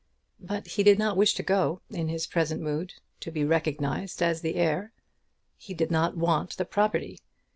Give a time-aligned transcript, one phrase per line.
[0.39, 4.91] But he did not wish, in his present mood, to be recognised as the heir.
[5.57, 7.19] He did not want the property.